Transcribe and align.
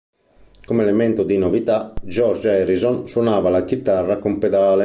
Come 0.65 0.81
elemento 0.81 1.21
di 1.23 1.37
novità, 1.37 1.93
George 2.01 2.49
Harrison 2.49 3.07
suonava 3.07 3.51
la 3.51 3.65
chitarra 3.65 4.17
con 4.17 4.39
pedale. 4.39 4.79